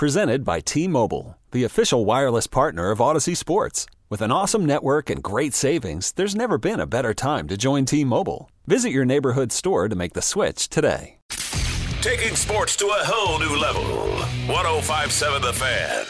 Presented 0.00 0.46
by 0.46 0.60
T 0.60 0.88
Mobile, 0.88 1.36
the 1.50 1.64
official 1.64 2.06
wireless 2.06 2.46
partner 2.46 2.90
of 2.90 3.00
Audacy 3.00 3.36
Sports. 3.36 3.84
With 4.08 4.22
an 4.22 4.32
awesome 4.32 4.64
network 4.64 5.10
and 5.10 5.22
great 5.22 5.52
savings, 5.52 6.12
there's 6.12 6.34
never 6.34 6.56
been 6.56 6.80
a 6.80 6.86
better 6.86 7.12
time 7.12 7.46
to 7.48 7.58
join 7.58 7.84
T 7.84 8.02
Mobile. 8.02 8.50
Visit 8.66 8.92
your 8.92 9.04
neighborhood 9.04 9.52
store 9.52 9.90
to 9.90 9.94
make 9.94 10.14
the 10.14 10.22
switch 10.22 10.70
today. 10.70 11.18
Taking 12.00 12.34
sports 12.34 12.76
to 12.76 12.86
a 12.86 13.04
whole 13.04 13.38
new 13.40 13.60
level. 13.60 13.84
1057 14.48 15.42
The 15.42 15.52
Fan. 15.52 16.06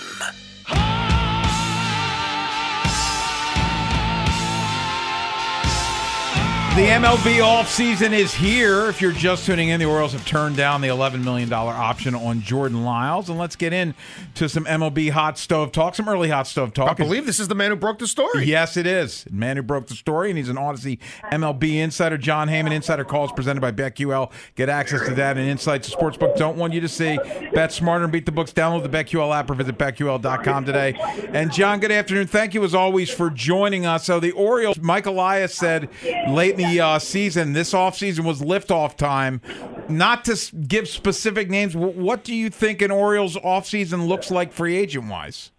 The 6.76 6.86
MLB 6.86 7.40
offseason 7.42 8.12
is 8.12 8.32
here. 8.32 8.86
If 8.86 9.02
you're 9.02 9.10
just 9.10 9.44
tuning 9.44 9.70
in, 9.70 9.80
the 9.80 9.86
Orioles 9.86 10.12
have 10.12 10.24
turned 10.24 10.56
down 10.56 10.80
the 10.80 10.86
$11 10.86 11.24
million 11.24 11.52
option 11.52 12.14
on 12.14 12.42
Jordan 12.42 12.84
Lyles. 12.84 13.28
And 13.28 13.36
let's 13.40 13.56
get 13.56 13.72
into 13.72 14.48
some 14.48 14.64
MLB 14.66 15.10
hot 15.10 15.36
stove 15.36 15.72
talk, 15.72 15.96
some 15.96 16.08
early 16.08 16.28
hot 16.28 16.46
stove 16.46 16.72
talk. 16.72 16.88
I 16.88 16.94
believe 16.94 17.26
this 17.26 17.40
is 17.40 17.48
the 17.48 17.56
man 17.56 17.70
who 17.70 17.76
broke 17.76 17.98
the 17.98 18.06
story. 18.06 18.44
Yes, 18.44 18.76
it 18.76 18.86
is. 18.86 19.24
The 19.24 19.32
man 19.32 19.56
who 19.56 19.64
broke 19.64 19.88
the 19.88 19.96
story, 19.96 20.30
and 20.30 20.38
he's 20.38 20.48
an 20.48 20.54
Audacy 20.56 21.00
MLB 21.32 21.74
insider. 21.74 22.16
Jon 22.16 22.48
Heyman, 22.48 22.72
Insider 22.72 23.04
Calls 23.04 23.32
presented 23.32 23.60
by 23.60 23.72
BetQL. 23.72 24.30
Get 24.54 24.68
access 24.68 25.04
to 25.08 25.14
that 25.16 25.36
and 25.36 25.50
insights 25.50 25.90
to 25.90 25.96
sportsbook 25.96 26.36
don't 26.36 26.56
want 26.56 26.72
you 26.72 26.80
to 26.80 26.88
see. 26.88 27.18
Bet 27.52 27.72
smarter 27.72 28.04
and 28.04 28.12
beat 28.12 28.26
the 28.26 28.32
books. 28.32 28.52
Download 28.52 28.84
the 28.84 28.88
BetQL 28.88 29.36
app 29.36 29.50
or 29.50 29.54
visit 29.54 29.76
BetQL.com 29.76 30.64
today. 30.64 30.94
And 31.32 31.52
John, 31.52 31.80
good 31.80 31.92
afternoon. 31.92 32.28
Thank 32.28 32.54
you 32.54 32.62
as 32.62 32.76
always 32.76 33.10
for 33.10 33.28
joining 33.28 33.86
us. 33.86 34.06
So 34.06 34.20
the 34.20 34.30
Orioles, 34.30 34.78
Mike 34.78 35.06
Elias 35.06 35.52
said 35.52 35.88
late 36.28 36.54
in 36.54 36.59
the 36.60 36.80
uh, 36.80 36.98
season, 36.98 37.52
this 37.52 37.72
offseason 37.72 38.24
was 38.24 38.40
liftoff 38.40 38.96
time. 38.96 39.40
Not 39.88 40.24
to 40.26 40.56
give 40.56 40.88
specific 40.88 41.50
names, 41.50 41.76
what 41.76 42.24
do 42.24 42.34
you 42.34 42.50
think 42.50 42.82
an 42.82 42.90
Orioles 42.90 43.36
offseason 43.36 44.06
looks 44.06 44.30
like 44.30 44.52
free 44.52 44.76
agent 44.76 45.08
wise? 45.08 45.50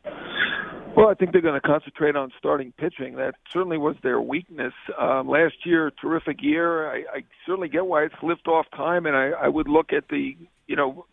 Well, 0.95 1.07
I 1.07 1.13
think 1.13 1.31
they're 1.31 1.41
going 1.41 1.59
to 1.59 1.65
concentrate 1.65 2.15
on 2.15 2.31
starting 2.37 2.73
pitching. 2.77 3.15
That 3.15 3.35
certainly 3.51 3.77
was 3.77 3.95
their 4.03 4.19
weakness. 4.19 4.73
Um, 4.99 5.27
last 5.27 5.65
year, 5.65 5.91
terrific 6.01 6.41
year. 6.41 6.91
I, 6.91 6.97
I 7.13 7.23
certainly 7.45 7.69
get 7.69 7.85
why 7.85 8.03
it's 8.03 8.15
lift-off 8.21 8.65
time, 8.75 9.05
and 9.05 9.15
I, 9.15 9.29
I 9.29 9.47
would 9.47 9.69
look 9.69 9.93
at 9.93 10.09
the, 10.09 10.35
you 10.67 10.75
know, 10.75 11.05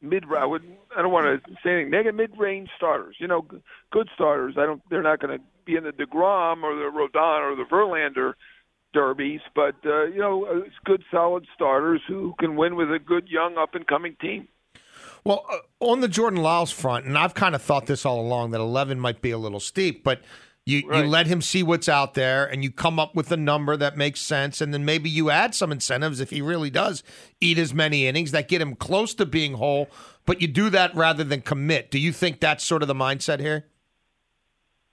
mid. 0.00 0.24
I 0.36 0.46
would. 0.46 0.62
I 0.96 1.02
don't 1.02 1.12
want 1.12 1.26
to 1.26 1.50
say 1.64 1.70
anything 1.72 1.90
negative. 1.90 2.14
Mid-range 2.14 2.68
starters. 2.76 3.16
You 3.18 3.26
know, 3.26 3.44
good 3.90 4.08
starters. 4.14 4.54
I 4.56 4.66
don't. 4.66 4.80
They're 4.88 5.02
not 5.02 5.20
going 5.20 5.36
to 5.38 5.44
be 5.64 5.76
in 5.76 5.82
the 5.84 5.90
Degrom 5.90 6.62
or 6.62 6.76
the 6.76 6.90
Rodon 6.94 7.40
or 7.40 7.56
the 7.56 7.64
Verlander 7.64 8.34
derbies, 8.94 9.40
but 9.54 9.74
uh, 9.84 10.04
you 10.04 10.20
know, 10.20 10.46
uh, 10.46 10.58
it's 10.58 10.74
good, 10.84 11.02
solid 11.10 11.46
starters 11.54 12.00
who 12.08 12.34
can 12.38 12.56
win 12.56 12.76
with 12.76 12.90
a 12.90 12.98
good, 12.98 13.28
young, 13.28 13.58
up-and-coming 13.58 14.16
team. 14.20 14.48
Well, 15.24 15.44
uh, 15.50 15.58
on 15.80 16.00
the 16.00 16.08
Jordan 16.08 16.40
Lyles 16.40 16.70
front, 16.70 17.04
and 17.04 17.18
I've 17.18 17.34
kind 17.34 17.54
of 17.54 17.60
thought 17.60 17.86
this 17.86 18.06
all 18.06 18.20
along 18.20 18.52
that 18.52 18.60
11 18.60 18.98
might 18.98 19.20
be 19.20 19.30
a 19.30 19.38
little 19.38 19.60
steep, 19.60 20.04
but 20.04 20.22
you, 20.66 20.78
you 20.78 21.04
let 21.04 21.26
him 21.26 21.42
see 21.42 21.62
what's 21.62 21.90
out 21.90 22.14
there 22.14 22.46
and 22.46 22.64
you 22.64 22.70
come 22.70 22.98
up 22.98 23.14
with 23.14 23.30
a 23.30 23.36
number 23.36 23.76
that 23.76 23.98
makes 23.98 24.20
sense. 24.20 24.62
And 24.62 24.72
then 24.72 24.82
maybe 24.82 25.10
you 25.10 25.28
add 25.28 25.54
some 25.54 25.70
incentives 25.70 26.20
if 26.20 26.30
he 26.30 26.40
really 26.40 26.70
does 26.70 27.02
eat 27.38 27.58
as 27.58 27.74
many 27.74 28.06
innings 28.06 28.30
that 28.30 28.48
get 28.48 28.62
him 28.62 28.74
close 28.74 29.12
to 29.16 29.26
being 29.26 29.54
whole, 29.54 29.88
but 30.24 30.40
you 30.40 30.48
do 30.48 30.70
that 30.70 30.94
rather 30.94 31.22
than 31.22 31.42
commit. 31.42 31.90
Do 31.90 31.98
you 31.98 32.12
think 32.12 32.40
that's 32.40 32.64
sort 32.64 32.80
of 32.80 32.88
the 32.88 32.94
mindset 32.94 33.40
here? 33.40 33.66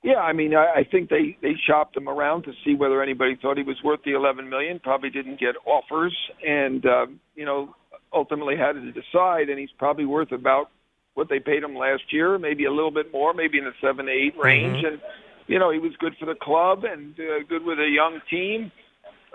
Yeah, 0.04 0.16
I 0.16 0.34
mean, 0.34 0.56
I, 0.56 0.78
I 0.78 0.84
think 0.84 1.10
they 1.10 1.38
they 1.42 1.54
shopped 1.68 1.96
him 1.96 2.10
around 2.10 2.44
to 2.44 2.54
see 2.66 2.74
whether 2.74 3.04
anybody 3.04 3.38
thought 3.40 3.58
he 3.58 3.64
was 3.64 3.78
worth 3.84 4.00
the 4.04 4.14
11 4.14 4.50
million. 4.50 4.80
Probably 4.80 5.12
didn't 5.12 5.40
get 5.40 5.56
offers, 5.66 6.16
and 6.46 6.84
um, 6.86 7.20
you 7.36 7.46
know, 7.46 7.76
ultimately 8.12 8.58
had 8.58 8.74
to 8.74 8.92
decide. 8.92 9.50
And 9.50 9.60
he's 9.60 9.70
probably 9.78 10.06
worth 10.06 10.32
about 10.32 10.72
what 11.14 11.30
they 11.30 11.40
paid 11.40 11.62
him 11.64 11.76
last 11.76 12.04
year, 12.12 12.40
maybe 12.40 12.66
a 12.66 12.72
little 12.72 12.92
bit 12.92 13.12
more, 13.12 13.34
maybe 13.34 13.60
in 13.60 13.66
the 13.66 13.74
seven 13.80 14.08
to 14.08 14.12
eight 14.12 14.36
range. 14.38 14.84
And 14.84 15.00
you 15.46 15.60
know, 15.60 15.70
he 15.70 15.78
was 15.78 15.92
good 16.00 16.16
for 16.20 16.26
the 16.26 16.36
club 16.36 16.84
and 16.84 17.14
uh, 17.20 17.44
good 17.48 17.64
with 17.64 17.78
a 17.78 17.90
young 17.90 18.22
team. 18.28 18.72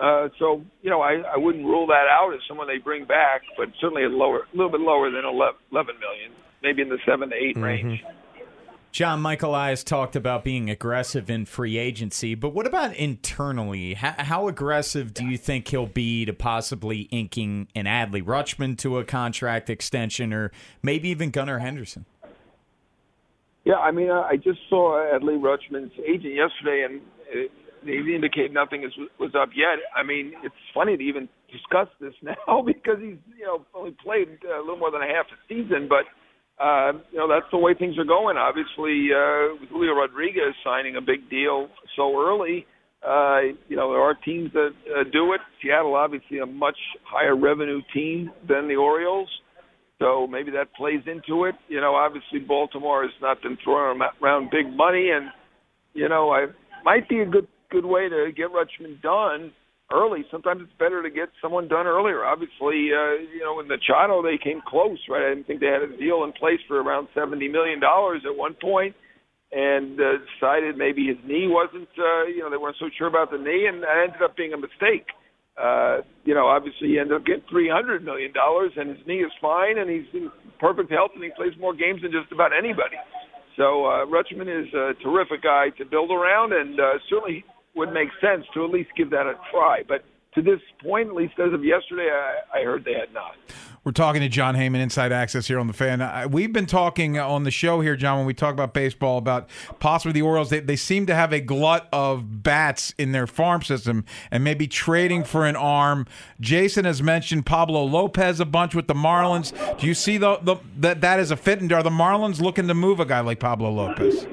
Uh, 0.01 0.27
so 0.37 0.61
you 0.81 0.89
know, 0.89 1.01
I, 1.01 1.21
I 1.33 1.37
wouldn't 1.37 1.65
rule 1.65 1.87
that 1.87 2.07
out 2.11 2.33
as 2.33 2.41
someone 2.45 2.67
they 2.67 2.77
bring 2.77 3.05
back, 3.05 3.41
but 3.55 3.69
certainly 3.79 4.03
a 4.03 4.09
lower, 4.09 4.39
a 4.53 4.55
little 4.57 4.71
bit 4.71 4.81
lower 4.81 5.09
than 5.09 5.23
11, 5.23 5.55
11 5.71 5.95
million, 5.99 6.31
maybe 6.61 6.81
in 6.81 6.89
the 6.89 6.99
seven 7.05 7.29
to 7.29 7.35
8 7.35 7.57
range. 7.57 8.03
John 8.91 9.21
Michael 9.21 9.51
Elias 9.51 9.83
talked 9.83 10.15
about 10.15 10.43
being 10.43 10.69
aggressive 10.69 11.29
in 11.29 11.45
free 11.45 11.77
agency, 11.77 12.35
but 12.35 12.49
what 12.49 12.65
about 12.65 12.95
internally? 12.95 13.93
How, 13.93 14.15
how 14.17 14.47
aggressive 14.47 15.13
do 15.13 15.25
you 15.25 15.37
think 15.37 15.67
he'll 15.67 15.85
be 15.85 16.25
to 16.25 16.33
possibly 16.33 17.01
inking 17.11 17.67
an 17.75 17.85
Adley 17.85 18.23
Rutschman 18.23 18.77
to 18.79 18.97
a 18.97 19.03
contract 19.03 19.69
extension 19.69 20.33
or 20.33 20.51
maybe 20.81 21.09
even 21.09 21.29
Gunnar 21.29 21.59
Henderson? 21.59 22.05
Yeah, 23.65 23.75
I 23.75 23.91
mean, 23.91 24.09
I 24.09 24.29
I 24.29 24.35
just 24.37 24.59
saw 24.69 24.95
Adley 25.13 25.37
Rutschman's 25.37 25.91
agent 25.99 26.33
yesterday, 26.33 26.87
and 26.87 27.01
uh, 27.27 27.49
they 27.83 27.97
indicate 28.15 28.53
nothing 28.53 28.83
is, 28.83 28.93
was 29.19 29.35
up 29.35 29.49
yet. 29.53 29.79
I 29.93 30.03
mean, 30.03 30.33
it's 30.41 30.55
funny 30.73 30.95
to 30.95 31.03
even 31.03 31.27
discuss 31.51 31.89
this 31.99 32.13
now 32.21 32.61
because 32.61 32.99
he's 33.01 33.17
you 33.37 33.45
know 33.45 33.65
only 33.75 33.91
played 34.03 34.29
a 34.45 34.59
little 34.59 34.77
more 34.77 34.89
than 34.89 35.01
a 35.01 35.07
half 35.07 35.25
a 35.27 35.37
season, 35.49 35.87
but 35.89 36.05
uh, 36.59 36.93
you 37.11 37.17
know 37.17 37.27
that's 37.27 37.49
the 37.51 37.57
way 37.57 37.73
things 37.77 37.97
are 37.97 38.05
going. 38.05 38.37
Obviously, 38.37 39.09
uh, 39.13 39.59
with 39.59 39.69
Julio 39.69 39.93
Rodriguez 39.93 40.55
signing 40.63 40.95
a 40.95 41.01
big 41.01 41.29
deal 41.29 41.69
so 41.95 42.19
early, 42.19 42.65
uh, 43.07 43.53
you 43.67 43.75
know 43.75 43.91
there 43.91 44.01
are 44.01 44.15
teams 44.25 44.51
that 44.53 44.71
uh, 44.89 45.03
do 45.11 45.33
it. 45.33 45.41
Seattle, 45.61 45.95
obviously, 45.95 46.39
a 46.39 46.45
much 46.45 46.77
higher 47.03 47.35
revenue 47.35 47.81
team 47.93 48.31
than 48.47 48.67
the 48.67 48.75
Orioles. 48.75 49.29
So 49.99 50.27
maybe 50.27 50.51
that 50.51 50.73
plays 50.75 51.01
into 51.05 51.45
it. 51.45 51.55
You 51.67 51.81
know, 51.81 51.95
obviously 51.95 52.39
Baltimore 52.39 53.03
has 53.03 53.13
not 53.21 53.41
been 53.41 53.57
throwing 53.63 53.99
around 54.21 54.49
big 54.51 54.75
money, 54.75 55.09
and 55.09 55.29
you 55.93 56.09
know, 56.09 56.31
I 56.31 56.47
might 56.83 57.07
be 57.07 57.19
a 57.19 57.25
good 57.25 57.47
good 57.69 57.85
way 57.85 58.09
to 58.09 58.31
get 58.35 58.47
Rutschman 58.47 59.01
done 59.01 59.51
early. 59.91 60.25
Sometimes 60.29 60.61
it's 60.63 60.79
better 60.79 61.01
to 61.01 61.09
get 61.09 61.29
someone 61.41 61.67
done 61.67 61.87
earlier. 61.87 62.25
Obviously, 62.25 62.91
uh, 62.91 63.21
you 63.23 63.41
know, 63.43 63.59
in 63.59 63.67
Machado 63.67 64.21
they 64.21 64.37
came 64.37 64.61
close, 64.67 64.99
right? 65.09 65.31
I 65.31 65.35
didn't 65.35 65.47
think 65.47 65.59
they 65.59 65.71
had 65.71 65.81
a 65.81 65.97
deal 65.97 66.23
in 66.23 66.33
place 66.33 66.59
for 66.67 66.81
around 66.81 67.07
seventy 67.13 67.47
million 67.47 67.79
dollars 67.79 68.21
at 68.25 68.35
one 68.35 68.55
point, 68.59 68.95
and 69.51 69.99
uh, 69.99 70.23
decided 70.35 70.77
maybe 70.77 71.07
his 71.07 71.17
knee 71.25 71.47
wasn't. 71.47 71.89
Uh, 71.97 72.27
you 72.27 72.39
know, 72.39 72.49
they 72.49 72.57
weren't 72.57 72.77
so 72.79 72.89
sure 72.97 73.07
about 73.07 73.31
the 73.31 73.37
knee, 73.37 73.67
and 73.67 73.83
that 73.83 73.95
ended 74.07 74.21
up 74.21 74.35
being 74.35 74.53
a 74.53 74.59
mistake 74.59 75.07
uh, 75.57 76.05
you 76.23 76.35
know, 76.35 76.45
obviously 76.47 76.89
he 76.89 76.99
ended 76.99 77.17
up 77.17 77.25
getting 77.25 77.43
three 77.49 77.69
hundred 77.69 78.05
million 78.05 78.31
dollars, 78.31 78.71
and 78.77 78.89
his 78.95 79.01
knee 79.07 79.25
is 79.25 79.31
fine, 79.41 79.77
and 79.77 79.89
he's 79.89 80.05
in 80.13 80.29
perfect 80.59 80.91
health, 80.91 81.11
and 81.15 81.23
he 81.23 81.31
plays 81.35 81.53
more 81.59 81.73
games 81.73 82.01
than 82.01 82.11
just 82.11 82.31
about 82.31 82.51
anybody. 82.53 82.97
So 83.57 83.85
uh, 83.89 84.05
Rutschman 84.05 84.45
is 84.45 84.69
a 84.73 84.93
terrific 85.01 85.41
guy 85.41 85.73
to 85.81 85.85
build 85.85 86.11
around, 86.11 86.53
and 86.53 86.79
uh, 86.79 87.01
certainly 87.09 87.43
would 87.77 87.93
make 87.93 88.09
sense 88.19 88.45
to 88.53 88.65
at 88.65 88.71
least 88.71 88.89
give 88.97 89.11
that 89.11 89.27
a 89.27 89.35
try. 89.51 89.83
But 89.87 90.03
to 90.35 90.41
this 90.41 90.59
point, 90.83 91.09
at 91.09 91.15
least 91.15 91.33
as 91.39 91.53
of 91.53 91.63
yesterday, 91.63 92.09
I, 92.11 92.59
I 92.59 92.63
heard 92.63 92.85
they 92.85 92.93
had 92.93 93.13
not. 93.13 93.35
We're 93.83 93.91
talking 93.93 94.21
to 94.21 94.27
Jon 94.27 94.53
Heyman, 94.55 94.81
Inside 94.81 95.13
Access 95.13 95.47
here 95.47 95.59
on 95.59 95.67
the 95.67 95.73
fan. 95.73 96.01
Uh, 96.01 96.27
We've 96.29 96.51
been 96.51 96.65
talking 96.65 97.17
on 97.17 97.43
the 97.43 97.51
show 97.51 97.79
here, 97.79 97.95
John, 97.95 98.17
when 98.17 98.27
we 98.27 98.33
talk 98.33 98.53
about 98.53 98.73
baseball, 98.73 99.17
about 99.17 99.49
possibly 99.79 100.11
the 100.11 100.23
Orioles. 100.23 100.49
They, 100.49 100.59
they 100.59 100.75
seem 100.75 101.05
to 101.05 101.15
have 101.15 101.31
a 101.31 101.39
glut 101.39 101.87
of 101.93 102.43
bats 102.43 102.93
in 102.97 103.13
their 103.13 103.25
farm 103.25 103.61
system 103.61 104.03
and 104.29 104.43
maybe 104.43 104.67
trading 104.67 105.23
for 105.23 105.45
an 105.45 105.55
arm. 105.55 106.05
Jason 106.41 106.83
has 106.83 107.01
mentioned 107.01 107.45
Pablo 107.45 107.83
Lopez 107.83 108.41
a 108.41 108.45
bunch 108.45 108.75
with 108.75 108.87
the 108.87 108.93
Marlins. 108.93 109.53
Do 109.79 109.87
you 109.87 109.93
see 109.93 110.17
the, 110.17 110.37
the 110.41 110.57
that 110.79 110.99
that 111.01 111.21
is 111.21 111.31
a 111.31 111.37
fit? 111.37 111.61
And 111.61 111.71
are 111.71 111.81
the 111.81 111.89
Marlins 111.89 112.41
looking 112.41 112.67
to 112.67 112.73
move 112.73 112.99
a 112.99 113.05
guy 113.05 113.21
like 113.21 113.39
Pablo 113.39 113.71
Lopez? 113.71 114.27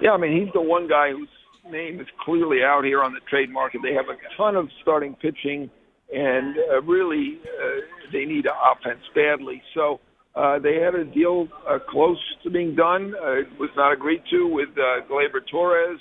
Yeah, 0.00 0.12
I 0.12 0.16
mean 0.16 0.40
he's 0.40 0.52
the 0.54 0.62
one 0.62 0.88
guy 0.88 1.10
whose 1.10 1.28
name 1.70 2.00
is 2.00 2.06
clearly 2.24 2.58
out 2.64 2.84
here 2.84 3.02
on 3.02 3.12
the 3.12 3.20
trade 3.28 3.50
market. 3.50 3.80
They 3.82 3.94
have 3.94 4.06
a 4.06 4.18
ton 4.36 4.56
of 4.56 4.68
starting 4.82 5.14
pitching, 5.14 5.70
and 6.12 6.56
uh, 6.70 6.82
really 6.82 7.38
uh, 7.44 7.80
they 8.12 8.24
need 8.24 8.46
offense 8.46 9.00
badly. 9.14 9.62
So 9.74 10.00
uh, 10.34 10.58
they 10.58 10.76
had 10.76 10.94
a 10.94 11.04
deal 11.04 11.48
uh, 11.68 11.78
close 11.88 12.18
to 12.44 12.50
being 12.50 12.74
done. 12.74 13.14
Uh, 13.14 13.40
it 13.40 13.58
was 13.58 13.70
not 13.76 13.92
agreed 13.92 14.22
to 14.30 14.46
with 14.46 14.70
uh, 14.76 15.06
Gleyber 15.10 15.40
Torres. 15.50 16.00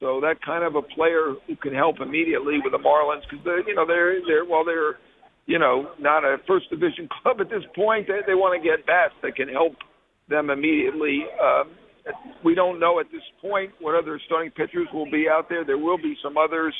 So 0.00 0.20
that 0.20 0.36
kind 0.44 0.64
of 0.64 0.76
a 0.76 0.82
player 0.82 1.34
who 1.46 1.56
can 1.56 1.74
help 1.74 1.96
immediately 2.00 2.58
with 2.62 2.72
the 2.72 2.78
Marlins 2.78 3.22
because 3.30 3.64
you 3.66 3.74
know 3.74 3.86
they're 3.86 4.20
they're 4.26 4.44
well 4.44 4.64
they're 4.64 4.98
you 5.46 5.58
know 5.58 5.90
not 5.98 6.24
a 6.24 6.36
first 6.46 6.68
division 6.70 7.08
club 7.22 7.40
at 7.40 7.48
this 7.48 7.62
point. 7.74 8.06
They, 8.06 8.20
they 8.26 8.34
want 8.34 8.60
to 8.60 8.62
get 8.62 8.86
bats 8.86 9.14
that 9.22 9.34
can 9.34 9.48
help 9.48 9.74
them 10.28 10.50
immediately. 10.50 11.24
Um, 11.42 11.70
we 12.42 12.54
don't 12.54 12.78
know 12.78 13.00
at 13.00 13.06
this 13.10 13.22
point 13.40 13.72
what 13.80 13.94
other 13.94 14.20
starting 14.26 14.50
pitchers 14.50 14.88
will 14.92 15.10
be 15.10 15.28
out 15.28 15.48
there. 15.48 15.64
There 15.64 15.78
will 15.78 15.98
be 15.98 16.16
some 16.22 16.36
others. 16.36 16.74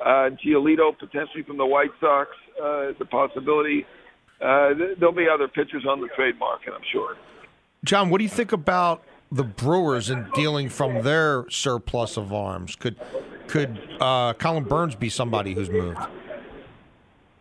Uh, 0.00 0.30
Giolito 0.44 0.98
potentially 0.98 1.42
from 1.46 1.58
the 1.58 1.66
White 1.66 1.90
Sox 2.00 2.30
uh, 2.62 2.90
is 2.90 2.96
a 3.00 3.04
possibility. 3.04 3.84
Uh, 4.40 4.72
th- 4.74 4.98
there'll 4.98 5.14
be 5.14 5.26
other 5.32 5.48
pitchers 5.48 5.84
on 5.88 6.00
the 6.00 6.08
trade 6.16 6.38
market, 6.38 6.72
I'm 6.74 6.80
sure. 6.90 7.16
John, 7.84 8.08
what 8.08 8.18
do 8.18 8.24
you 8.24 8.30
think 8.30 8.52
about 8.52 9.02
the 9.30 9.44
Brewers 9.44 10.10
and 10.10 10.30
dealing 10.32 10.68
from 10.68 11.02
their 11.02 11.48
surplus 11.50 12.16
of 12.16 12.32
arms? 12.32 12.76
Could 12.76 12.96
could 13.46 13.78
uh, 14.00 14.32
Corbin 14.34 14.64
Burnes 14.64 14.94
be 14.94 15.08
somebody 15.08 15.54
who's 15.54 15.70
moved? 15.70 15.98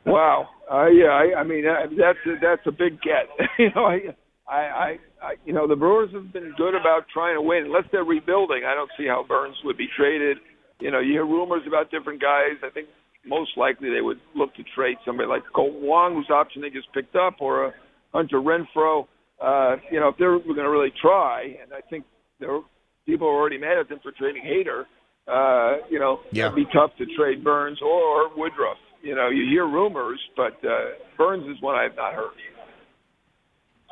Wow. 0.05 0.49
Uh, 0.71 0.87
yeah, 0.87 1.07
I, 1.07 1.39
I 1.39 1.43
mean 1.43 1.65
uh, 1.65 1.87
that's 1.97 2.19
a, 2.25 2.35
that's 2.41 2.61
a 2.67 2.71
big 2.71 3.01
get. 3.01 3.27
you 3.57 3.71
know, 3.75 3.85
I 3.85 4.15
I, 4.49 4.55
I, 4.57 4.97
I, 5.21 5.31
you 5.45 5.53
know, 5.53 5.67
the 5.67 5.75
Brewers 5.75 6.09
have 6.13 6.33
been 6.33 6.53
good 6.57 6.73
about 6.75 7.05
trying 7.13 7.35
to 7.35 7.41
win. 7.41 7.65
Unless 7.65 7.85
they're 7.91 8.03
rebuilding, 8.03 8.63
I 8.65 8.73
don't 8.73 8.89
see 8.97 9.05
how 9.07 9.23
Burnes 9.27 9.55
would 9.63 9.77
be 9.77 9.87
traded. 9.95 10.37
You 10.79 10.91
know, 10.91 10.99
you 10.99 11.11
hear 11.13 11.25
rumors 11.25 11.61
about 11.67 11.91
different 11.91 12.21
guys. 12.21 12.57
I 12.63 12.69
think 12.71 12.87
most 13.25 13.51
likely 13.57 13.89
they 13.89 14.01
would 14.01 14.19
look 14.35 14.55
to 14.55 14.63
trade 14.75 14.97
somebody 15.05 15.27
like 15.29 15.43
Kolten 15.55 15.81
Wong, 15.81 16.15
whose 16.15 16.29
option 16.31 16.61
they 16.61 16.69
just 16.69 16.91
picked 16.93 17.15
up, 17.15 17.35
or 17.39 17.65
a 17.67 17.73
Hunter 18.13 18.41
Renfroe. 18.41 19.05
Uh, 19.41 19.75
you 19.91 19.99
know, 19.99 20.09
if 20.09 20.17
they're 20.17 20.39
going 20.39 20.55
to 20.57 20.69
really 20.69 20.91
try, 21.01 21.55
and 21.61 21.71
I 21.73 21.81
think 21.89 22.05
there 22.39 22.59
people 23.05 23.27
are 23.27 23.35
already 23.35 23.57
mad 23.57 23.77
at 23.77 23.89
them 23.89 23.99
for 24.01 24.11
trading 24.11 24.43
Hader. 24.43 24.83
Uh, 25.27 25.85
you 25.89 25.99
know, 25.99 26.21
Yeah. 26.31 26.45
it'd 26.47 26.55
be 26.55 26.65
tough 26.73 26.91
to 26.97 27.05
trade 27.17 27.43
Burnes 27.43 27.79
or 27.83 28.29
Woodruff. 28.35 28.77
You 29.03 29.15
know, 29.15 29.29
you 29.29 29.45
hear 29.49 29.65
rumors, 29.67 30.19
but 30.35 30.53
uh, 30.65 30.97
Burnes 31.17 31.45
is 31.47 31.61
one 31.61 31.75
I 31.75 31.83
have 31.83 31.95
not 31.95 32.13
heard. 32.13 32.33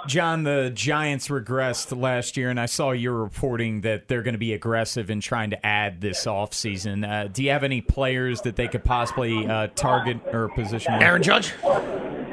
John, 0.05 0.43
the 0.43 0.71
Giants 0.73 1.27
regressed 1.27 1.99
last 1.99 2.37
year, 2.37 2.49
and 2.49 2.59
I 2.59 2.67
saw 2.67 2.91
you're 2.91 3.13
reporting 3.13 3.81
that 3.81 4.07
they're 4.07 4.21
going 4.21 4.35
to 4.35 4.39
be 4.39 4.53
aggressive 4.53 5.09
in 5.09 5.21
trying 5.21 5.49
to 5.49 5.65
add 5.65 6.01
this 6.01 6.25
offseason. 6.25 7.07
Uh, 7.07 7.27
do 7.27 7.43
you 7.43 7.49
have 7.49 7.63
any 7.63 7.81
players 7.81 8.41
that 8.41 8.55
they 8.55 8.67
could 8.67 8.83
possibly 8.83 9.47
uh, 9.47 9.67
target 9.75 10.19
or 10.31 10.49
position? 10.49 10.93
with? 10.93 11.01
Aaron 11.01 11.23
Judge? 11.23 11.53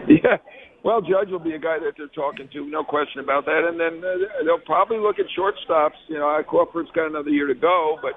Yeah. 0.07 0.37
Well, 0.85 1.01
Judge 1.01 1.31
will 1.31 1.39
be 1.39 1.55
a 1.55 1.59
guy 1.59 1.79
that 1.79 1.95
they're 1.97 2.09
talking 2.09 2.47
to, 2.53 2.69
no 2.69 2.85
question 2.85 3.21
about 3.21 3.47
that. 3.47 3.67
And 3.67 3.81
then 3.81 4.05
uh, 4.05 4.45
they'll 4.45 4.59
probably 4.59 4.99
look 4.99 5.17
at 5.19 5.25
shortstops. 5.37 5.97
You 6.09 6.19
know, 6.19 6.43
Crawford's 6.47 6.91
got 6.95 7.07
another 7.07 7.31
year 7.31 7.47
to 7.47 7.55
go, 7.55 7.99
but 8.03 8.13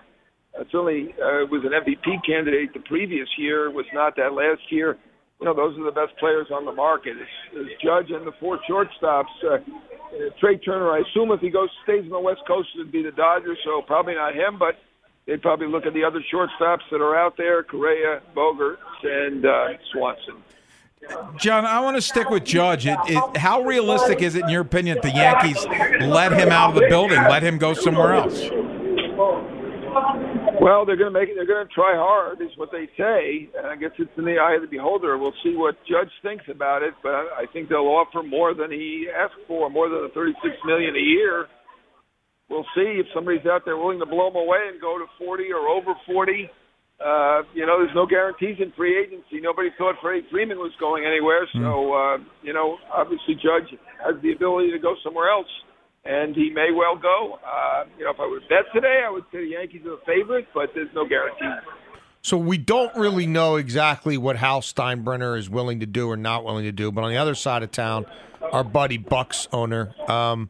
uh, 0.60 0.66
certainly 0.70 1.14
uh, 1.14 1.48
was 1.50 1.64
an 1.64 1.72
MVP 1.72 2.26
candidate 2.26 2.74
the 2.74 2.82
previous 2.82 3.30
year. 3.38 3.72
Was 3.72 3.86
not 3.94 4.18
that 4.18 4.34
last 4.34 4.70
year. 4.70 4.98
You 5.40 5.46
know, 5.46 5.54
those 5.54 5.78
are 5.78 5.84
the 5.84 5.92
best 5.92 6.18
players 6.18 6.48
on 6.52 6.66
the 6.66 6.72
market. 6.72 7.16
It's, 7.18 7.30
it's 7.54 7.82
Judge 7.82 8.10
and 8.10 8.26
the 8.26 8.32
four 8.40 8.60
shortstops. 8.70 9.26
Uh, 9.44 9.58
Trea 10.40 10.58
Turner, 10.58 10.92
I 10.92 11.00
assume 11.00 11.32
if 11.32 11.42
he 11.42 11.50
goes 11.50 11.70
stays 11.84 12.04
on 12.04 12.10
the 12.10 12.20
West 12.20 12.42
Coast, 12.48 12.70
it'd 12.76 12.92
be 12.92 13.04
the 13.04 13.12
Dodgers. 13.12 13.58
So 13.64 13.82
probably 13.84 14.16
not 14.16 14.34
him, 14.34 14.58
but 14.58 14.80
they'd 15.28 15.42
probably 15.42 15.68
look 15.68 15.86
at 15.86 15.94
the 15.94 16.04
other 16.04 16.24
shortstops 16.34 16.82
that 16.90 17.02
are 17.02 17.16
out 17.16 17.38
there: 17.38 17.62
Correa, 17.62 18.22
Bogaerts, 18.36 18.78
and 19.04 19.46
uh, 19.46 19.68
Swanson. 19.92 20.42
John, 21.38 21.66
I 21.66 21.80
want 21.82 21.96
to 21.96 22.02
stick 22.02 22.30
with 22.30 22.44
Judge. 22.44 22.88
It, 22.88 22.98
it, 23.08 23.38
how 23.38 23.62
realistic 23.62 24.22
is 24.22 24.36
it, 24.36 24.44
in 24.44 24.50
your 24.50 24.62
opinion, 24.62 24.96
that 24.96 25.04
the 25.04 25.12
Yankees 25.12 25.64
let 26.08 26.34
him 26.34 26.50
out 26.50 26.70
of 26.70 26.76
the 26.76 26.88
building, 26.90 27.18
let 27.18 27.44
him 27.44 27.60
go 27.60 27.74
somewhere 27.74 28.14
else? 28.14 28.42
Well, 30.60 30.86
they're 30.86 30.98
going 30.98 31.14
to 31.14 31.20
make 31.20 31.30
it. 31.30 31.36
They're 31.36 31.46
going 31.46 31.68
to 31.68 31.74
try 31.74 31.94
hard, 31.94 32.42
is 32.42 32.50
what 32.58 32.72
they 32.72 32.90
say. 32.98 33.50
And 33.58 33.68
I 33.68 33.76
guess 33.76 33.92
it's 34.00 34.10
in 34.18 34.26
the 34.26 34.42
eye 34.42 34.56
of 34.56 34.62
the 34.62 34.68
beholder. 34.68 35.18
We'll 35.18 35.36
see 35.44 35.56
what 35.56 35.76
Judge 35.86 36.10
thinks 36.24 36.46
about 36.50 36.82
it, 36.82 36.94
but 37.04 37.30
I 37.38 37.46
think 37.54 37.70
they'll 37.70 37.94
offer 37.94 38.24
more 38.24 38.54
than 38.54 38.72
he 38.72 39.06
asked 39.06 39.38
for, 39.48 39.70
more 39.70 39.88
than 39.88 40.02
the 40.02 40.14
thirty-six 40.14 40.56
million 40.66 40.96
a 40.96 41.06
year. 41.06 41.46
We'll 42.50 42.66
see 42.74 42.98
if 42.98 43.06
somebody's 43.14 43.46
out 43.46 43.64
there 43.66 43.78
willing 43.78 44.00
to 44.00 44.06
blow 44.06 44.30
him 44.30 44.36
away 44.36 44.72
and 44.72 44.82
go 44.82 44.98
to 44.98 45.06
forty 45.20 45.54
or 45.54 45.70
over 45.70 45.94
forty. 46.08 46.50
Uh, 46.98 47.46
you 47.54 47.62
know, 47.68 47.78
there's 47.78 47.94
no 47.94 48.08
guarantees 48.08 48.58
in 48.58 48.74
free 48.74 48.98
agency. 48.98 49.38
Nobody 49.38 49.70
thought 49.78 50.02
Freddie 50.02 50.26
Freeman 50.32 50.58
was 50.58 50.74
going 50.80 51.06
anywhere, 51.06 51.46
so 51.54 51.94
uh, 51.94 52.18
you 52.42 52.54
know, 52.54 52.78
obviously 52.90 53.36
Judge 53.36 53.70
has 54.02 54.16
the 54.24 54.34
ability 54.34 54.72
to 54.72 54.80
go 54.80 54.96
somewhere 55.04 55.30
else 55.30 55.52
and 56.08 56.36
he 56.36 56.50
may 56.50 56.72
well 56.72 56.96
go. 56.96 57.40
Uh, 57.46 57.84
you 57.98 58.06
know, 58.06 58.12
if 58.12 58.20
I 58.20 58.28
would 58.28 58.48
bet 58.50 58.66
today, 58.74 59.04
I 59.06 59.10
would 59.10 59.26
say 59.32 59.40
the 59.40 59.48
Yankees 59.48 59.82
are 59.86 59.92
the 59.92 60.02
favorite, 60.06 60.48
but 60.54 60.72
there's 60.74 60.90
no 60.96 61.08
guarantee. 61.08 61.68
So 62.22 62.38
we 62.38 62.58
don't 62.58 62.94
really 62.96 63.28
know 63.28 63.56
exactly 63.56 64.18
what 64.18 64.36
Hal 64.38 64.62
Steinbrenner 64.62 65.38
is 65.38 65.50
willing 65.50 65.80
to 65.82 65.86
do 65.86 66.10
or 66.10 66.18
not 66.18 66.44
willing 66.44 66.66
to 66.66 66.72
do. 66.72 66.92
But 66.92 67.04
on 67.04 67.10
the 67.12 67.18
other 67.18 67.36
side 67.36 67.64
of 67.64 67.72
town, 67.72 68.06
our 68.42 68.64
buddy 68.64 68.98
Bucks 68.98 69.48
owner, 69.54 69.94
um, 70.10 70.50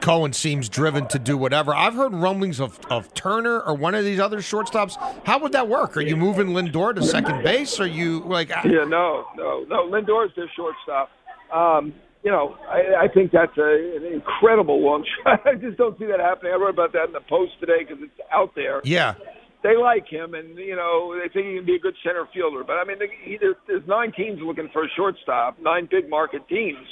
Cohen 0.00 0.32
seems 0.32 0.68
driven 0.68 1.06
to 1.08 1.18
do 1.18 1.36
whatever. 1.36 1.74
I've 1.74 1.94
heard 1.94 2.14
rumblings 2.14 2.60
of, 2.60 2.80
of 2.88 3.12
Turner 3.12 3.60
or 3.60 3.74
one 3.74 3.94
of 3.94 4.04
these 4.04 4.18
other 4.20 4.38
shortstops. 4.38 4.96
How 5.26 5.38
would 5.40 5.52
that 5.52 5.68
work? 5.68 5.96
Are 5.96 6.00
you 6.00 6.16
moving 6.16 6.48
Lindor 6.48 6.94
to 6.94 7.02
second 7.02 7.42
base? 7.44 7.78
Are 7.80 7.86
you 7.86 8.20
like? 8.20 8.50
ah, 8.54 8.62
Yeah, 8.64 8.84
no, 8.84 9.26
no, 9.36 9.64
no. 9.68 9.86
Lindor's 9.90 10.34
their 10.36 10.50
shortstop. 10.56 11.10
Um, 11.52 11.92
you 12.22 12.30
know, 12.30 12.56
I, 12.68 13.04
I 13.04 13.08
think 13.08 13.32
that's 13.32 13.56
a, 13.56 13.96
an 13.96 14.04
incredible 14.12 14.82
long 14.82 15.04
shot. 15.24 15.46
I 15.46 15.54
just 15.54 15.78
don't 15.78 15.98
see 15.98 16.06
that 16.06 16.20
happening. 16.20 16.52
I 16.52 16.56
wrote 16.56 16.74
about 16.74 16.92
that 16.92 17.06
in 17.06 17.12
the 17.12 17.24
Post 17.28 17.52
today 17.60 17.84
because 17.86 18.02
it's 18.02 18.20
out 18.32 18.54
there. 18.54 18.80
Yeah. 18.84 19.14
They 19.62 19.76
like 19.76 20.08
him, 20.08 20.32
and 20.32 20.56
you 20.56 20.74
know 20.74 21.14
they 21.14 21.28
think 21.28 21.46
he 21.48 21.56
can 21.56 21.66
be 21.66 21.74
a 21.74 21.78
good 21.78 21.94
center 22.02 22.26
fielder. 22.32 22.64
But 22.64 22.78
I 22.78 22.84
mean, 22.84 22.96
he, 23.22 23.36
there's, 23.38 23.56
there's 23.66 23.86
nine 23.86 24.10
teams 24.12 24.40
looking 24.42 24.70
for 24.72 24.84
a 24.84 24.88
shortstop, 24.96 25.58
nine 25.60 25.86
big 25.90 26.08
market 26.08 26.48
teams. 26.48 26.86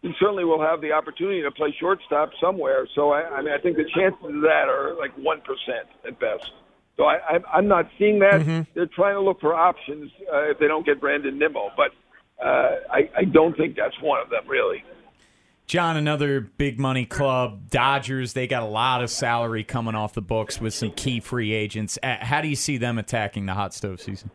He 0.00 0.12
certainly 0.20 0.44
will 0.44 0.60
have 0.60 0.80
the 0.80 0.92
opportunity 0.92 1.42
to 1.42 1.50
play 1.50 1.74
shortstop 1.80 2.30
somewhere. 2.40 2.86
So 2.94 3.10
I, 3.10 3.22
I 3.22 3.42
mean, 3.42 3.52
I 3.52 3.58
think 3.60 3.76
the 3.76 3.88
chances 3.96 4.22
of 4.22 4.42
that 4.42 4.68
are 4.68 4.94
like 4.96 5.10
one 5.18 5.40
percent 5.40 5.88
at 6.06 6.20
best. 6.20 6.52
So 6.96 7.04
I, 7.04 7.16
I, 7.28 7.38
I'm 7.52 7.66
not 7.66 7.90
seeing 7.98 8.20
that. 8.20 8.66
They're 8.74 8.86
trying 8.86 9.14
to 9.14 9.20
look 9.20 9.40
for 9.40 9.52
options 9.52 10.12
uh, 10.32 10.50
if 10.50 10.60
they 10.60 10.68
don't 10.68 10.86
get 10.86 11.00
Brandon 11.00 11.36
Nimmo, 11.36 11.70
but 11.76 11.90
uh, 12.42 12.70
I, 12.90 13.10
I 13.16 13.24
don't 13.24 13.56
think 13.56 13.76
that's 13.76 14.00
one 14.00 14.20
of 14.20 14.30
them 14.30 14.48
really. 14.48 14.84
John, 15.66 15.96
another 15.96 16.40
big 16.40 16.78
money 16.78 17.06
club, 17.06 17.70
Dodgers. 17.70 18.34
They 18.34 18.46
got 18.46 18.62
a 18.62 18.66
lot 18.66 19.02
of 19.02 19.08
salary 19.08 19.64
coming 19.64 19.94
off 19.94 20.12
the 20.12 20.20
books 20.20 20.60
with 20.60 20.74
some 20.74 20.90
key 20.90 21.20
free 21.20 21.52
agents. 21.52 21.98
Uh, 22.02 22.16
How 22.20 22.42
do 22.42 22.48
you 22.48 22.56
see 22.56 22.76
them 22.76 22.98
attacking 22.98 23.46
the 23.46 23.54
hot 23.54 23.72
stove 23.72 24.00
season? 24.00 24.30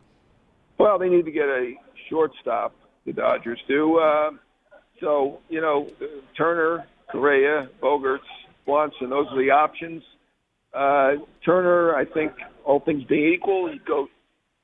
Well, 0.78 0.98
they 0.98 1.08
need 1.08 1.24
to 1.26 1.30
get 1.30 1.44
a 1.44 1.74
shortstop. 2.08 2.74
The 3.06 3.12
Dodgers 3.12 3.60
do. 3.68 3.98
Uh, 3.98 4.30
so 5.00 5.38
you 5.48 5.60
know, 5.60 5.88
Turner, 6.36 6.86
Correa, 7.12 7.68
Bogaerts, 7.80 8.18
Swanson. 8.64 9.10
Those 9.10 9.26
are 9.30 9.38
the 9.38 9.50
options. 9.50 10.02
Uh, 10.74 11.12
Turner, 11.44 11.94
I 11.94 12.04
think, 12.04 12.32
all 12.64 12.80
things 12.80 13.04
being 13.04 13.32
equal, 13.34 13.70
he'd 13.70 13.84
go 13.84 14.08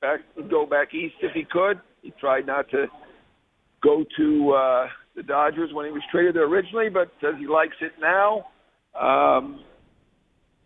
back. 0.01 0.19
He'd 0.35 0.49
go 0.49 0.65
back 0.65 0.93
east 0.93 1.15
if 1.21 1.33
he 1.33 1.43
could. 1.43 1.79
He 2.01 2.11
tried 2.19 2.45
not 2.45 2.69
to 2.69 2.87
go 3.87 4.03
to 4.17 4.51
uh, 4.51 4.87
the 5.15 5.23
Dodgers 5.23 5.69
when 5.73 5.85
he 5.85 5.91
was 5.91 6.01
traded 6.11 6.35
there 6.35 6.45
originally, 6.45 6.89
but 6.89 7.09
says 7.21 7.35
he 7.39 7.47
likes 7.47 7.75
it 7.81 7.93
now. 8.01 8.45
Um, 8.99 9.61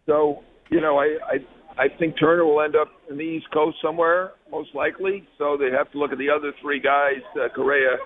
so 0.08 0.44
you 0.70 0.82
know, 0.82 0.98
I, 0.98 1.18
I 1.28 1.84
I 1.84 1.88
think 2.00 2.16
Turner 2.20 2.46
will 2.46 2.62
end 2.62 2.76
up 2.76 2.88
in 3.10 3.18
the 3.18 3.24
East 3.24 3.48
Coast 3.54 3.78
somewhere, 3.84 4.32
most 4.50 4.70
likely. 4.74 5.28
So 5.38 5.58
they 5.58 5.76
have 5.76 5.92
to 5.92 5.98
look 6.00 6.12
at 6.12 6.18
the 6.18 6.30
other 6.30 6.52
three 6.62 6.80
guys: 6.80 7.22
uh, 7.36 7.50
Correa, 7.54 7.98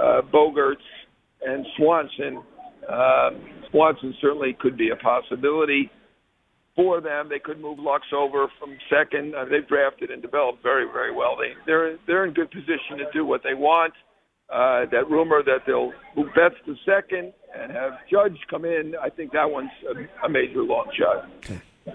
uh, 0.00 0.22
Bogaerts, 0.32 0.86
and 1.42 1.66
Swanson. 1.76 2.42
Um, 2.88 3.40
Swanson 3.70 4.14
certainly 4.20 4.56
could 4.58 4.76
be 4.78 4.90
a 4.90 4.96
possibility 4.96 5.90
for 6.76 7.00
them. 7.00 7.28
They 7.28 7.40
could 7.40 7.60
move 7.60 7.78
Lux 7.80 8.04
over 8.14 8.46
from 8.60 8.76
second. 8.88 9.34
Uh, 9.34 9.44
they've 9.44 9.66
drafted 9.66 10.10
and 10.10 10.22
developed 10.22 10.62
very, 10.62 10.86
very 10.92 11.12
well. 11.14 11.36
They 11.36 11.52
they're 11.66 11.96
they're 12.06 12.24
in 12.24 12.34
good 12.34 12.50
position 12.50 12.98
to 12.98 13.06
do 13.12 13.24
what 13.24 13.42
they 13.42 13.54
want. 13.54 13.92
Uh, 14.48 14.86
that 14.92 15.10
rumor 15.10 15.42
that 15.42 15.60
they'll 15.66 15.92
move 16.16 16.32
Betts 16.34 16.54
to 16.66 16.76
second 16.84 17.32
and 17.52 17.72
have 17.72 17.94
Judge 18.08 18.38
come 18.48 18.64
in, 18.64 18.94
I 19.02 19.10
think 19.10 19.32
that 19.32 19.50
one's 19.50 19.70
a, 19.88 20.26
a 20.26 20.28
major 20.28 20.62
long 20.62 20.86
shot. 20.96 21.28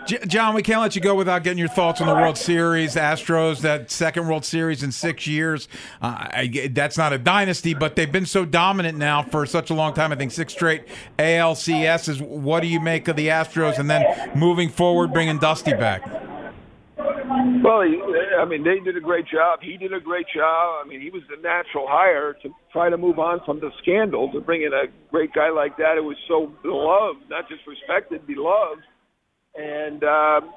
John, 0.08 0.56
we 0.56 0.62
can't 0.62 0.80
let 0.80 0.96
you 0.96 1.02
go 1.02 1.16
without 1.16 1.44
getting 1.44 1.58
your 1.58 1.68
thoughts 1.68 2.00
on 2.00 2.08
the 2.08 2.16
World 2.16 2.38
Series. 2.38 2.96
Astros, 2.96 3.60
that 3.62 3.92
second 3.92 4.28
World 4.28 4.46
Series 4.46 4.84
in 4.84 4.92
six 4.92 5.28
years. 5.28 5.68
Uh, 6.02 6.28
I, 6.32 6.70
that's 6.72 6.98
not 6.98 7.12
a 7.12 7.18
dynasty, 7.18 7.74
but 7.74 7.98
they've 7.98 8.12
been 8.12 8.26
so 8.26 8.46
dominant 8.46 8.98
now 8.98 9.22
for 9.22 9.46
such 9.46 9.70
a 9.70 9.74
long 9.74 9.94
time. 9.94 10.14
I 10.14 10.16
think 10.16 10.32
six 10.32 10.54
straight 10.54 10.86
ALCSs. 11.20 12.22
What 12.22 12.62
do 12.62 12.68
you 12.68 12.80
make 12.80 13.10
of 13.10 13.18
the 13.18 13.28
Astros? 13.28 13.80
And 13.80 13.90
then 13.90 14.32
moving 14.34 14.70
forward, 14.70 15.12
bringing 15.12 15.40
Dusty 15.40 15.74
back. 15.74 16.10
Well, 16.98 17.84
I 18.42 18.46
mean, 18.46 18.64
they 18.64 18.80
did 18.80 18.98
a 18.98 19.00
great 19.00 19.28
job. 19.28 19.60
He 19.62 19.78
did 19.78 19.94
a 19.94 20.00
great 20.00 20.26
job. 20.36 20.84
I 20.84 20.88
mean, 20.88 21.00
he 21.00 21.12
was 21.12 21.22
the 21.30 21.40
natural 21.42 21.86
hire 21.88 22.34
to 22.42 22.50
try 22.72 22.90
to 22.90 22.98
move 22.98 23.20
on 23.20 23.40
from 23.46 23.60
the 23.60 23.70
scandal 23.82 24.32
to 24.32 24.42
bring 24.42 24.64
in 24.64 24.74
a 24.74 24.86
great 25.12 25.32
guy 25.34 25.52
like 25.52 25.78
that 25.78 25.98
who 25.98 26.06
was 26.06 26.18
so 26.28 26.52
beloved, 26.64 27.30
not 27.30 27.48
just 27.48 27.62
respected, 27.68 28.26
beloved. 28.26 28.82
And 29.56 30.04
um, 30.04 30.54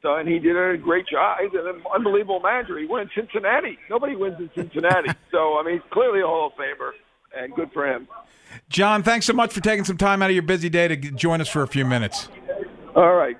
so, 0.00 0.14
and 0.14 0.28
he 0.28 0.38
did 0.38 0.56
a 0.56 0.76
great 0.76 1.06
job. 1.08 1.38
He's 1.42 1.52
an 1.54 1.82
unbelievable 1.92 2.40
manager. 2.40 2.78
He 2.78 2.86
won 2.86 3.00
in 3.02 3.10
Cincinnati. 3.16 3.78
Nobody 3.90 4.14
wins 4.14 4.36
in 4.38 4.50
Cincinnati. 4.54 5.10
so, 5.32 5.58
I 5.58 5.64
mean, 5.64 5.74
he's 5.74 5.90
clearly 5.90 6.20
a 6.20 6.26
Hall 6.26 6.48
of 6.48 6.52
Famer, 6.52 6.92
and 7.36 7.52
good 7.54 7.72
for 7.72 7.86
him. 7.86 8.06
John, 8.68 9.02
thanks 9.02 9.26
so 9.26 9.32
much 9.32 9.52
for 9.52 9.60
taking 9.60 9.84
some 9.84 9.96
time 9.96 10.22
out 10.22 10.30
of 10.30 10.34
your 10.34 10.42
busy 10.42 10.68
day 10.68 10.88
to 10.88 10.96
join 10.96 11.40
us 11.40 11.48
for 11.48 11.62
a 11.62 11.68
few 11.68 11.84
minutes. 11.84 12.28
All 12.94 13.14
right. 13.14 13.36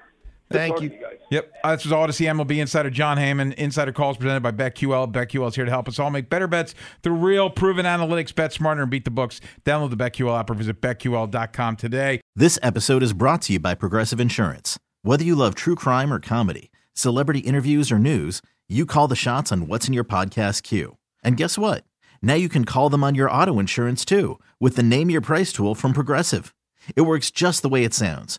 Good 0.52 0.58
Thank 0.58 0.74
talking 0.74 0.92
you. 0.92 0.98
to 0.98 1.02
guys. 1.02 1.18
Yep. 1.30 1.52
Uh, 1.64 1.76
this 1.76 1.86
is 1.86 1.92
Audacy 1.92 2.26
MLB 2.26 2.58
Insider 2.58 2.90
Jon 2.90 3.16
Heyman. 3.16 3.54
Insider 3.54 3.92
calls 3.92 4.18
presented 4.18 4.42
by 4.42 4.52
BetQL. 4.52 5.10
BetQL 5.10 5.48
is 5.48 5.54
here 5.54 5.64
to 5.64 5.70
help 5.70 5.88
us 5.88 5.98
all 5.98 6.10
make 6.10 6.28
better 6.28 6.46
bets 6.46 6.74
through 7.02 7.14
real 7.14 7.48
proven 7.48 7.86
analytics. 7.86 8.34
Bet 8.34 8.52
smarter 8.52 8.82
and 8.82 8.90
beat 8.90 9.04
the 9.04 9.10
books. 9.10 9.40
Download 9.64 9.90
the 9.90 9.96
BetQL 9.96 10.38
app 10.38 10.50
or 10.50 10.54
visit 10.54 10.80
BetQL.com 10.80 11.76
today. 11.76 12.20
This 12.36 12.58
episode 12.62 13.02
is 13.02 13.12
brought 13.12 13.42
to 13.42 13.54
you 13.54 13.60
by 13.60 13.74
Progressive 13.74 14.20
Insurance. 14.20 14.78
Whether 15.02 15.24
you 15.24 15.34
love 15.34 15.54
true 15.54 15.74
crime 15.74 16.12
or 16.12 16.20
comedy, 16.20 16.70
celebrity 16.94 17.40
interviews 17.40 17.90
or 17.90 17.98
news, 17.98 18.42
you 18.68 18.84
call 18.86 19.08
the 19.08 19.16
shots 19.16 19.50
on 19.50 19.66
what's 19.66 19.88
in 19.88 19.94
your 19.94 20.04
podcast 20.04 20.62
queue. 20.62 20.96
And 21.24 21.36
guess 21.36 21.56
what? 21.56 21.84
Now 22.20 22.34
you 22.34 22.48
can 22.48 22.64
call 22.64 22.88
them 22.88 23.02
on 23.02 23.14
your 23.14 23.30
auto 23.30 23.58
insurance 23.58 24.04
too 24.04 24.38
with 24.60 24.76
the 24.76 24.82
Name 24.82 25.10
Your 25.10 25.20
Price 25.20 25.52
tool 25.52 25.74
from 25.74 25.92
Progressive. 25.92 26.54
It 26.94 27.02
works 27.02 27.30
just 27.30 27.62
the 27.62 27.68
way 27.68 27.84
it 27.84 27.94
sounds. 27.94 28.38